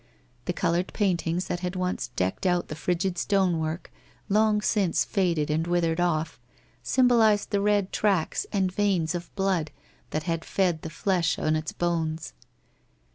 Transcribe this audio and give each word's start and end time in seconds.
The 0.45 0.51
coloured 0.53 0.93
paintings 0.93 1.45
that 1.45 1.59
had 1.59 1.75
once 1.75 2.07
decked 2.15 2.47
out 2.47 2.69
the 2.69 2.75
frigid 2.75 3.19
stonework, 3.19 3.91
long 4.29 4.59
since 4.59 5.05
faded 5.05 5.51
and 5.51 5.67
withered 5.67 5.99
off, 6.01 6.39
symbolized 6.81 7.51
the 7.51 7.61
red 7.61 7.91
tracks 7.91 8.47
and 8.51 8.71
veinings 8.71 9.13
of 9.13 9.29
blood 9.35 9.69
that 10.09 10.23
had 10.23 10.43
fed 10.43 10.81
the 10.81 10.89
flesh 10.89 11.37
on 11.37 11.55
its 11.55 11.71
bones. 11.71 12.33